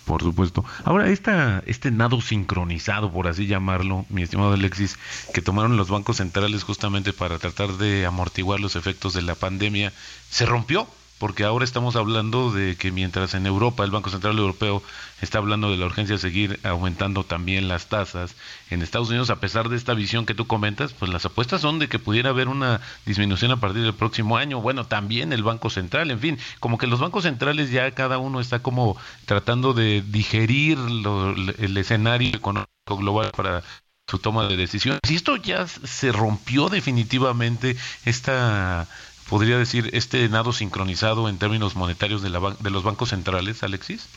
[0.04, 0.64] Por supuesto.
[0.84, 4.96] Ahora, esta, este nado sincronizado, por así llamarlo, mi estimado Alexis,
[5.34, 9.92] que tomaron los bancos centrales justamente para tratar de amortiguar los efectos de la pandemia,
[10.30, 10.86] se rompió,
[11.22, 14.82] porque ahora estamos hablando de que mientras en Europa el Banco Central Europeo
[15.20, 18.34] está hablando de la urgencia de seguir aumentando también las tasas,
[18.70, 21.78] en Estados Unidos, a pesar de esta visión que tú comentas, pues las apuestas son
[21.78, 25.70] de que pudiera haber una disminución a partir del próximo año, bueno, también el Banco
[25.70, 30.02] Central, en fin, como que los bancos centrales ya cada uno está como tratando de
[30.02, 33.62] digerir el escenario económico global para
[34.08, 34.98] su toma de decisiones.
[35.06, 38.88] Si esto ya se rompió definitivamente esta
[39.32, 44.10] podría decir este nado sincronizado en términos monetarios de, la de los bancos centrales, Alexis?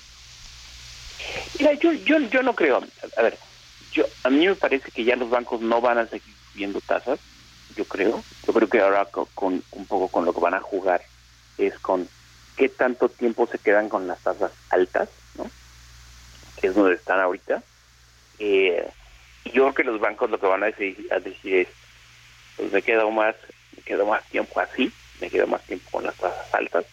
[1.57, 2.81] Mira, yo, yo, no creo.
[3.15, 3.39] A ver,
[3.91, 7.21] yo a mí me parece que ya los bancos no van a seguir subiendo tasas.
[7.69, 8.25] Yo creo.
[8.45, 11.01] Yo creo que ahora co- con, un poco con lo que van a jugar
[11.57, 12.09] es con
[12.57, 15.49] qué tanto tiempo se quedan con las tasas altas, ¿no?
[16.57, 17.63] Que es donde están ahorita.
[18.37, 18.85] Eh,
[19.45, 21.67] yo creo que los bancos lo que van a decir, a decir es,
[22.57, 23.35] pues me quedo más,
[23.77, 26.85] me quedo más tiempo así, me quedo más tiempo con las tasas altas.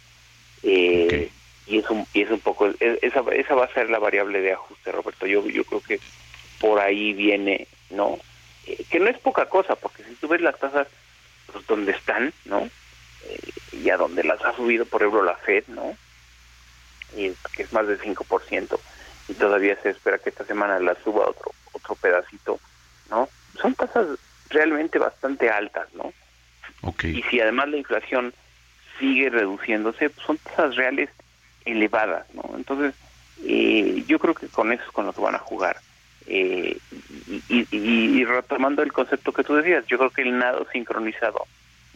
[0.62, 1.32] Eh,
[1.66, 4.52] y es un y es un poco esa esa va a ser la variable de
[4.52, 5.26] ajuste Roberto.
[5.26, 6.00] Yo yo creo que
[6.58, 8.18] por ahí viene no
[8.64, 10.88] Eh, que no es poca cosa porque si tú ves las tasas
[11.46, 12.70] pues donde están no
[13.20, 15.96] Eh, y a donde las ha subido por ejemplo la Fed no
[17.14, 18.82] y es- que es más del 5%
[19.28, 22.60] y todavía se espera que esta semana la suba otro otro pedacito
[23.06, 24.06] no son tasas
[24.46, 26.12] realmente bastante altas no
[27.08, 28.32] y si además la inflación
[28.98, 31.10] sigue reduciéndose, pues son tasas reales
[31.64, 32.42] elevadas, ¿no?
[32.56, 32.94] Entonces,
[33.44, 35.76] eh, yo creo que con eso es con lo que van a jugar.
[36.26, 36.76] Eh,
[37.28, 40.66] y, y- y- y retomando el concepto que tú decías, yo creo que el nado
[40.72, 41.46] sincronizado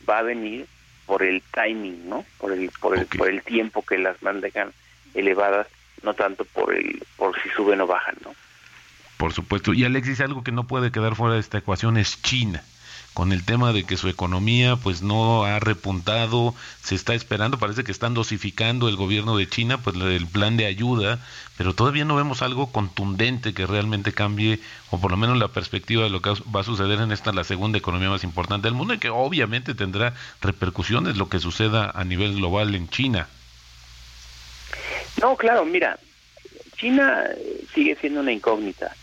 [0.08, 0.66] va a venir
[1.06, 2.24] por el timing, ¿no?
[2.38, 4.72] Por el, por el, por el tiempo que las mantengan
[5.14, 5.68] elevadas,
[6.02, 8.34] no tanto por el, por si suben o bajan, ¿no?
[9.16, 9.72] Por supuesto.
[9.72, 12.62] Y Alexis, algo que no puede quedar fuera de esta ecuación es China.
[13.16, 17.82] Con el tema de que su economía pues no ha repuntado, se está esperando, parece
[17.82, 21.18] que están dosificando el gobierno de China pues el plan de ayuda,
[21.56, 24.60] pero todavía no vemos algo contundente que realmente cambie
[24.90, 27.44] o por lo menos la perspectiva de lo que va a suceder en esta la
[27.44, 30.12] segunda economía más importante del mundo y que obviamente tendrá
[30.42, 33.28] repercusiones lo que suceda a nivel global en China.
[35.22, 35.98] No, claro, mira,
[36.76, 38.94] China eh, sigue siendo una incógnita.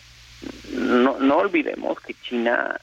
[0.72, 2.80] No, no olvidemos que China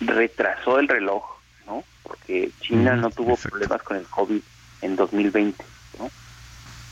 [0.00, 1.24] retrasó el reloj,
[1.66, 1.84] ¿no?
[2.02, 4.40] Porque China no tuvo problemas con el COVID
[4.82, 5.64] en 2020,
[5.98, 6.10] ¿no?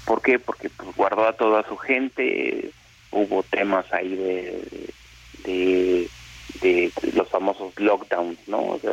[0.05, 0.39] ¿Por qué?
[0.39, 2.71] Porque pues, guardó a toda su gente,
[3.11, 4.93] hubo temas ahí de,
[5.45, 6.11] de,
[6.61, 8.59] de los famosos lockdowns, ¿no?
[8.59, 8.93] O sea,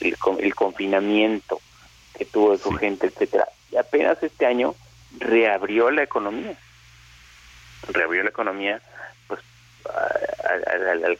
[0.00, 1.60] el, el confinamiento
[2.16, 3.48] que tuvo de su gente, etcétera.
[3.72, 4.74] Y apenas este año
[5.18, 6.56] reabrió la economía.
[7.88, 8.80] Reabrió la economía,
[9.26, 9.40] pues,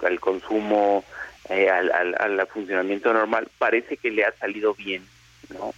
[0.04, 1.04] al consumo,
[1.50, 3.50] eh, al, al- al funcionamiento normal.
[3.58, 5.10] Parece que le ha salido bien,
[5.50, 5.74] ¿no?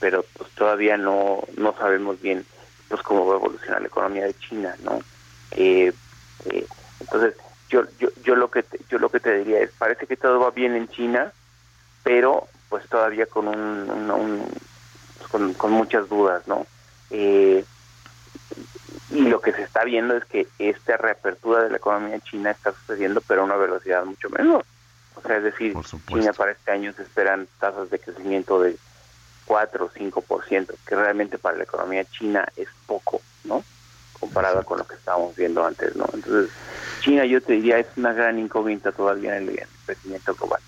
[0.00, 2.46] Pero pues todavía no, no sabemos bien
[2.88, 5.00] pues cómo va a evolucionar la economía de China, ¿no?
[5.52, 5.94] Eh,
[6.44, 6.68] eh,
[7.00, 7.34] entonces,
[7.68, 10.40] yo, yo, yo lo que te, yo lo que te diría es, parece que todo
[10.40, 11.34] va bien en China,
[12.02, 14.52] pero pues todavía con un, un-
[15.30, 16.66] con, con muchas dudas, ¿no?
[17.10, 17.66] Eh,
[19.08, 22.74] y lo que se está viendo es que esta reapertura de la economía china está
[22.80, 24.64] sucediendo, pero a una velocidad mucho menor.
[25.16, 25.74] O sea, es decir,
[26.08, 28.76] China para este año se esperan tasas de crecimiento de
[29.46, 33.64] 4 o 5%, que realmente para la economía china es poco, ¿no?
[34.20, 36.06] Comparado con lo que estábamos viendo antes, ¿no?
[36.12, 36.50] Entonces,
[37.00, 40.60] China yo te diría es una gran incógnita todavía en el, en el crecimiento global.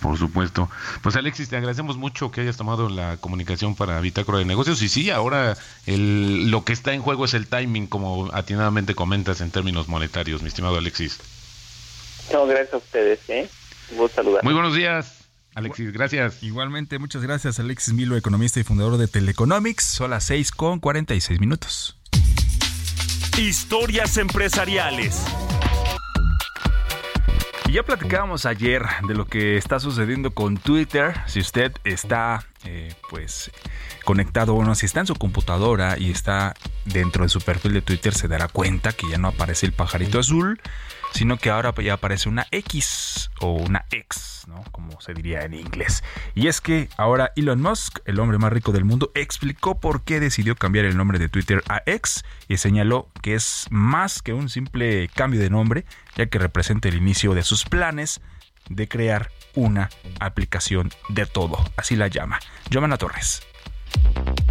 [0.00, 0.68] Por supuesto.
[1.00, 4.82] Pues Alexis, te agradecemos mucho que hayas tomado la comunicación para Bitácora de Negocios.
[4.82, 9.40] Y sí, ahora el, lo que está en juego es el timing, como atinadamente comentas
[9.40, 11.20] en términos monetarios, mi estimado Alexis.
[12.32, 13.48] No, gracias a ustedes, ¿eh?
[13.90, 14.42] Un gusto saludar.
[14.42, 15.92] Muy buenos días, Alexis.
[15.92, 16.42] Gracias.
[16.42, 19.84] Igualmente, muchas gracias, Alexis Milo, economista y fundador de Teleconomics.
[19.84, 21.98] Son las 6 con 46 minutos.
[23.38, 25.24] Historias empresariales.
[27.66, 31.14] Y ya platicábamos ayer de lo que está sucediendo con Twitter.
[31.26, 33.50] Si usted está, eh, pues,
[34.02, 38.14] conectado, bueno, si está en su computadora y está dentro de su perfil de Twitter,
[38.14, 40.60] se dará cuenta que ya no aparece el pajarito azul,
[41.12, 44.64] sino que ahora ya aparece una X o una X, ¿no?
[44.72, 46.02] Como se diría en inglés.
[46.34, 50.20] Y es que ahora Elon Musk, el hombre más rico del mundo, explicó por qué
[50.20, 54.48] decidió cambiar el nombre de Twitter a X y señaló que es más que un
[54.48, 55.84] simple cambio de nombre,
[56.16, 58.20] ya que representa el inicio de sus planes
[58.68, 59.90] de crear una
[60.20, 62.40] aplicación de todo, así la llama.
[62.70, 63.42] Giovanna Torres.
[63.94, 64.41] Thank you.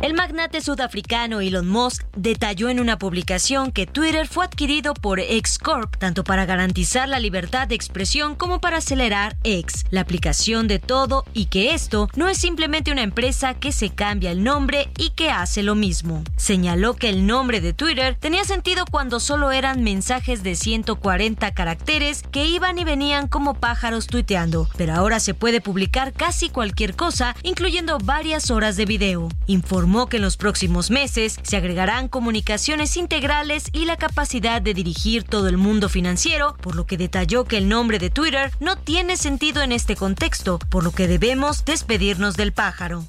[0.00, 5.58] El magnate sudafricano Elon Musk detalló en una publicación que Twitter fue adquirido por X
[5.58, 10.78] Corp tanto para garantizar la libertad de expresión como para acelerar X, la aplicación de
[10.78, 15.10] todo, y que esto no es simplemente una empresa que se cambia el nombre y
[15.10, 16.22] que hace lo mismo.
[16.36, 22.22] Señaló que el nombre de Twitter tenía sentido cuando solo eran mensajes de 140 caracteres
[22.30, 27.34] que iban y venían como pájaros tuiteando, pero ahora se puede publicar casi cualquier cosa,
[27.42, 29.28] incluyendo varias horas de video.
[29.48, 35.24] Informó que en los próximos meses se agregarán comunicaciones integrales y la capacidad de dirigir
[35.24, 39.16] todo el mundo financiero, por lo que detalló que el nombre de Twitter no tiene
[39.16, 43.06] sentido en este contexto, por lo que debemos despedirnos del pájaro.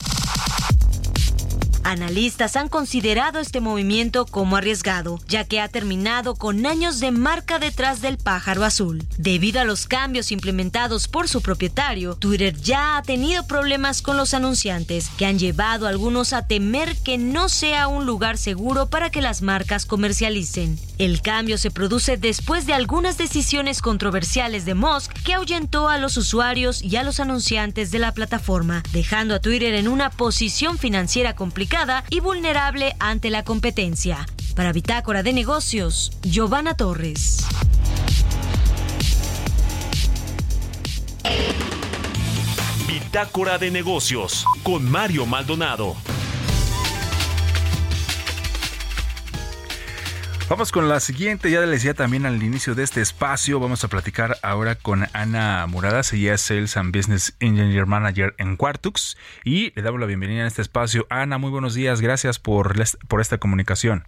[1.90, 7.58] Analistas han considerado este movimiento como arriesgado, ya que ha terminado con años de marca
[7.58, 9.04] detrás del pájaro azul.
[9.18, 14.36] Debido a los cambios implementados por su propietario, Twitter ya ha tenido problemas con los
[14.36, 19.10] anunciantes, que han llevado a algunos a temer que no sea un lugar seguro para
[19.10, 20.78] que las marcas comercialicen.
[21.00, 26.18] El cambio se produce después de algunas decisiones controversiales de Musk que ahuyentó a los
[26.18, 31.36] usuarios y a los anunciantes de la plataforma, dejando a Twitter en una posición financiera
[31.36, 31.79] complicada
[32.10, 34.26] y vulnerable ante la competencia.
[34.54, 37.46] Para Bitácora de Negocios, Giovanna Torres.
[42.86, 45.96] Bitácora de negocios con Mario Maldonado.
[50.50, 53.88] Vamos con la siguiente, ya le decía también al inicio de este espacio, vamos a
[53.88, 59.72] platicar ahora con Ana Muradas, ella es Sales and Business Engineer Manager en Quartux y
[59.76, 61.06] le damos la bienvenida en este espacio.
[61.12, 64.08] Ana, muy buenos días, gracias por, les- por esta comunicación.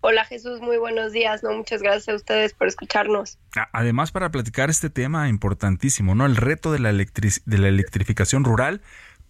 [0.00, 1.42] Hola Jesús, muy buenos días.
[1.44, 3.38] No, muchas gracias a ustedes por escucharnos.
[3.54, 6.24] A- Además, para platicar este tema importantísimo, ¿no?
[6.26, 8.80] El reto de la, electric- de la electrificación rural,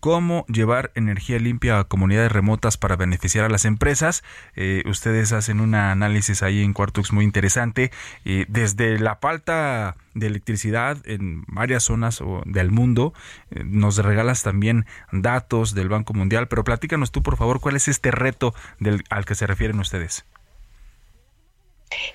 [0.03, 4.25] cómo llevar energía limpia a comunidades remotas para beneficiar a las empresas.
[4.57, 7.93] Eh, ustedes hacen un análisis ahí en Quartux muy interesante,
[8.25, 13.15] eh, desde la falta de electricidad en varias zonas del mundo.
[13.53, 17.87] eh, nos regalas también datos del Banco Mundial, pero platícanos tú, por favor, cuál es
[17.87, 20.25] este reto del, al que se refieren ustedes.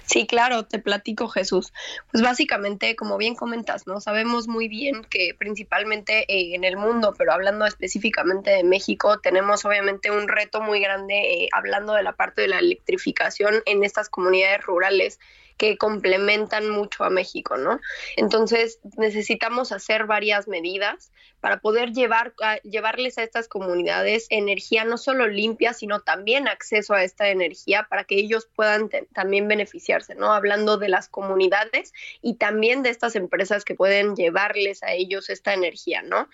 [0.04, 1.74] Sí, claro, te platico Jesús.
[2.12, 4.00] Pues básicamente, como bien comentas, ¿no?
[4.00, 9.66] Sabemos muy bien que principalmente eh, en el mundo, pero hablando específicamente de México, tenemos
[9.66, 14.10] obviamente un reto muy grande eh, hablando de la parte de la electrificación en estas
[14.10, 15.20] comunidades rurales
[15.58, 17.80] que complementan mucho a México, ¿no?
[18.16, 22.34] Entonces necesitamos hacer varias medidas para poder llevar,
[22.64, 28.04] llevarles a estas comunidades energía no solo limpia, sino también acceso a esta energía para
[28.04, 30.34] que ellos puedan también beneficiarse, ¿no?
[30.34, 35.54] Hablando de las comunidades y también de estas empresas que pueden llevarles a ellos esta
[35.54, 36.28] energía, ¿no?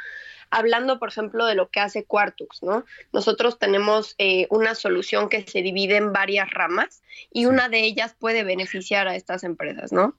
[0.50, 2.86] Hablando, por ejemplo, de lo que hace Quartux, ¿no?
[3.12, 8.16] Nosotros tenemos eh, una solución que se divide en varias ramas y una de ellas
[8.18, 10.16] puede beneficiar a estas empresas, ¿no?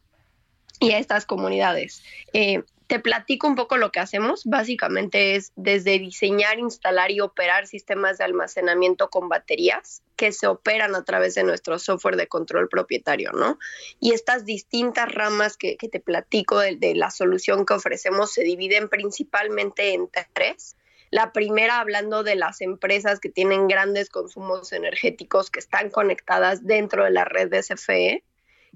[0.80, 2.02] Y a estas comunidades.
[2.32, 2.62] Eh,
[2.94, 4.44] Te platico un poco lo que hacemos.
[4.44, 10.94] Básicamente es desde diseñar, instalar y operar sistemas de almacenamiento con baterías que se operan
[10.94, 13.58] a través de nuestro software de control propietario, ¿no?
[13.98, 18.88] Y estas distintas ramas que, te platico de, de la solución que ofrecemos se dividen
[18.88, 20.76] principalmente en tres.
[21.10, 27.02] La primera, hablando de las empresas que tienen grandes consumos energéticos que están conectadas dentro
[27.02, 28.22] de la red de CFE,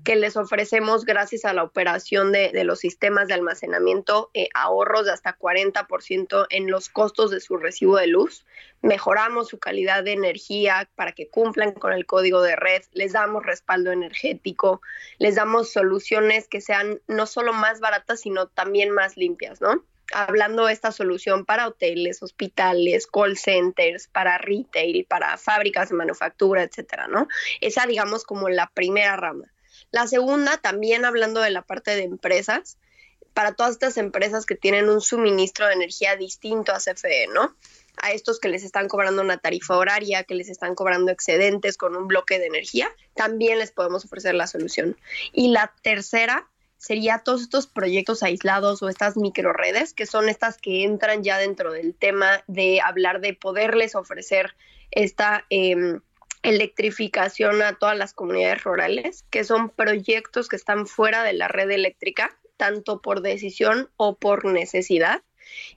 [0.05, 5.07] que les ofrecemos gracias a la operación de, de los sistemas de almacenamiento eh, ahorros
[5.07, 8.45] de hasta 40% en los costos de su recibo de luz.
[8.83, 13.45] Mejoramos su calidad de energía para que cumplan con el código de red, les damos
[13.45, 14.81] respaldo energético,
[15.19, 19.83] les damos soluciones que sean no solo más baratas, sino también más limpias, ¿no?
[20.15, 26.63] hablando de esta solución para hoteles, hospitales, call centers, para retail, para fábricas de manufactura,
[26.63, 27.29] etcétera, ¿no?
[27.61, 29.45] Esa, digamos, como la primera rama.
[29.91, 32.79] La segunda, también hablando de la parte de empresas,
[33.35, 37.55] para todas estas empresas que tienen un suministro de energía distinto a CFE, ¿no?
[37.97, 41.97] A estos que les están cobrando una tarifa horaria, que les están cobrando excedentes con
[41.97, 44.97] un bloque de energía, también les podemos ofrecer la solución.
[45.33, 50.85] Y la tercera sería todos estos proyectos aislados o estas microredes, que son estas que
[50.85, 54.55] entran ya dentro del tema de hablar de poderles ofrecer
[54.91, 56.01] esta eh,
[56.43, 61.71] electrificación a todas las comunidades rurales, que son proyectos que están fuera de la red
[61.71, 65.23] eléctrica, tanto por decisión o por necesidad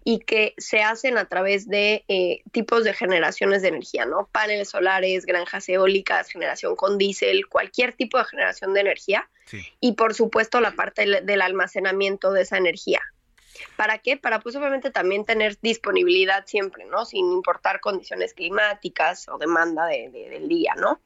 [0.03, 4.27] y que se hacen a través de eh, tipos de generaciones de energía, ¿no?
[4.31, 9.29] Paneles solares, granjas eólicas, generación con diésel, cualquier tipo de generación de energía.
[9.45, 9.61] Sí.
[9.79, 13.01] Y por supuesto la parte del, del almacenamiento de esa energía.
[13.75, 14.17] ¿Para qué?
[14.17, 17.05] Para pues obviamente también tener disponibilidad siempre, ¿no?
[17.05, 20.99] Sin importar condiciones climáticas o demanda de, de, del día, ¿no?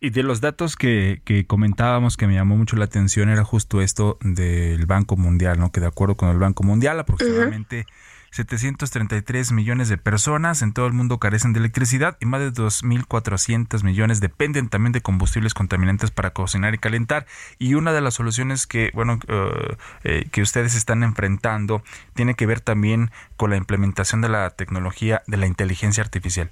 [0.00, 3.80] Y de los datos que, que, comentábamos que me llamó mucho la atención era justo
[3.80, 5.70] esto del Banco Mundial, ¿no?
[5.70, 8.11] Que de acuerdo con el Banco Mundial aproximadamente uh -huh.
[8.32, 13.84] 733 millones de personas en todo el mundo carecen de electricidad y más de 2.400
[13.84, 17.26] millones dependen también de combustibles contaminantes para cocinar y calentar.
[17.58, 19.74] Y una de las soluciones que, bueno, uh,
[20.04, 21.82] eh, que ustedes están enfrentando
[22.14, 26.50] tiene que ver también con la implementación de la tecnología de la inteligencia artificial.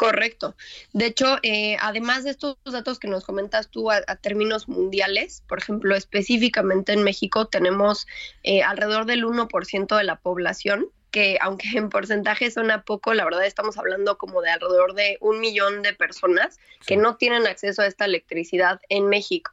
[0.00, 0.56] Correcto.
[0.94, 5.42] De hecho, eh, además de estos datos que nos comentas tú a, a, términos mundiales,
[5.46, 8.06] por ejemplo, específicamente en México tenemos
[8.42, 13.44] eh, alrededor del 1% de la población que aunque en porcentaje suena poco, la verdad
[13.44, 16.86] estamos hablando como de alrededor de un millón de personas sí.
[16.86, 19.52] que no tienen acceso a esta electricidad en México.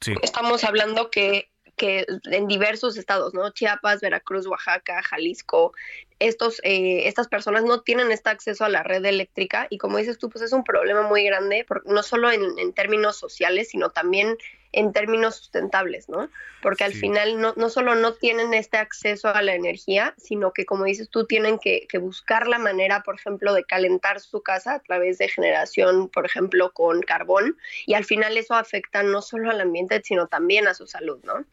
[0.00, 0.14] Sí.
[0.22, 3.50] Estamos hablando que que en diversos estados, ¿no?
[3.50, 5.72] Chiapas, Veracruz, Oaxaca, Jalisco,
[6.18, 10.18] estos, eh, estas personas no tienen este acceso a la red eléctrica y como dices
[10.18, 14.36] tú, pues es un problema muy grande, no solo en, en términos sociales, sino también
[14.72, 16.28] en términos sustentables, ¿no?
[16.62, 17.00] Porque al sí.
[17.00, 21.08] final no, no solo no tienen este acceso a la energía, sino que, como dices
[21.08, 25.18] tú, tienen que, que, buscar la manera, por ejemplo, de calentar su casa a través
[25.18, 27.56] de generación, por ejemplo, con carbón,
[27.86, 31.44] y al final eso afecta no solo al ambiente, sino también a su salud, ¿no?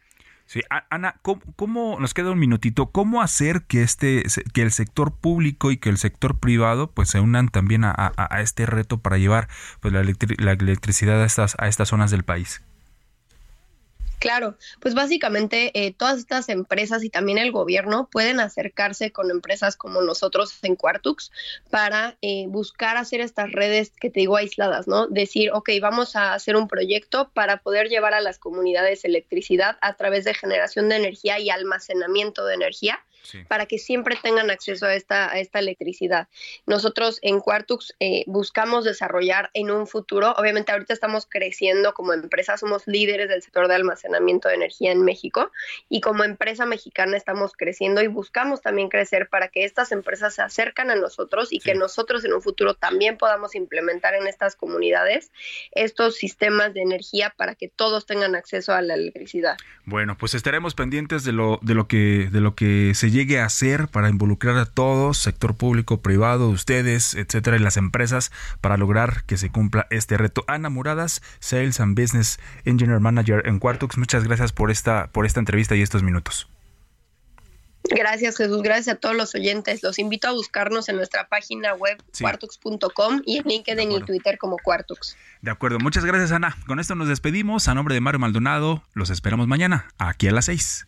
[0.46, 2.92] Sí, Ana, ¿cómo, ¿cómo, nos queda un minutito?
[2.92, 4.24] ¿Cómo hacer que este,
[4.54, 8.68] que el sector público y que el sector privado, pues, se unan también a, este
[8.68, 9.48] reto para llevar,
[9.80, 12.62] pues, la, la electricidad a estas, a estas zonas del país?
[14.20, 19.76] Claro, pues básicamente eh, todas estas empresas y también el gobierno pueden acercarse con empresas
[19.76, 21.32] como nosotros en Quartux
[21.70, 25.08] para eh, buscar hacer estas redes que te digo aisladas, ¿no?
[25.08, 29.94] Decir, ok, vamos a hacer un proyecto para poder llevar a las comunidades electricidad a
[29.96, 33.44] través de generación de energía y almacenamiento de energía Sí.
[33.48, 36.28] para que siempre tengan acceso a esta, a esta electricidad.
[36.66, 42.58] Nosotros en Quartux eh, buscamos desarrollar en un futuro, obviamente ahorita estamos creciendo como empresa,
[42.58, 45.52] somos líderes del sector de almacenamiento de energía en México
[45.90, 50.42] y como empresa mexicana estamos creciendo y buscamos también crecer para que estas empresas se
[50.42, 51.70] acercan a nosotros y sí.
[51.70, 55.32] que nosotros en un futuro también podamos implementar en estas comunidades
[55.72, 59.58] estos sistemas de energía para que todos tengan acceso a la electricidad.
[59.86, 63.46] Bueno, pues estaremos pendientes de lo, de lo que de lo que se llegue a
[63.46, 69.24] hacer para involucrar a todos, sector público, privado, ustedes, etcétera, y las empresas para lograr
[69.24, 70.44] que se cumpla este reto.
[70.48, 75.40] Ana Muradas, Sales and Business Engineer Manager en Quartux, muchas gracias por esta, por esta
[75.40, 76.50] entrevista y estos minutos.
[77.84, 79.82] Gracias Jesús, gracias a todos los oyentes.
[79.82, 82.24] Los invito a buscarnos en nuestra página web sí.
[82.24, 85.16] quartux.com y en LinkedIn y Twitter como Quartux.
[85.42, 86.58] De acuerdo, muchas gracias Ana.
[86.68, 87.70] Con esto nos despedimos.
[87.70, 90.88] A nombre de Mario Maldonado, los esperamos mañana, aquí a las 6.